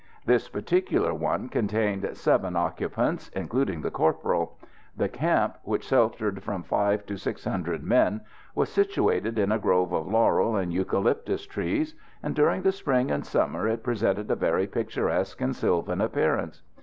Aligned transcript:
This 0.25 0.49
particular 0.49 1.13
one 1.13 1.47
contained 1.47 2.09
seven 2.17 2.55
occupants, 2.55 3.29
including 3.35 3.81
the 3.81 3.91
corporal. 3.91 4.57
The 4.97 5.07
camp, 5.07 5.57
which 5.61 5.85
sheltered 5.85 6.41
from 6.41 6.63
five 6.63 7.05
to 7.05 7.17
six 7.17 7.45
hundred 7.45 7.83
men, 7.83 8.21
was 8.55 8.69
situated 8.69 9.37
in 9.37 9.51
a 9.51 9.59
grove 9.59 9.93
of 9.93 10.07
laurel 10.07 10.55
and 10.55 10.73
eucalyptus 10.73 11.45
trees; 11.45 11.93
and 12.23 12.33
during 12.33 12.63
the 12.63 12.71
spring 12.71 13.11
and 13.11 13.23
summer 13.23 13.67
it 13.67 13.83
presented 13.83 14.31
a 14.31 14.35
very 14.35 14.65
picturesque 14.65 15.39
and 15.39 15.55
sylvan 15.55 16.01
appearance. 16.01 16.63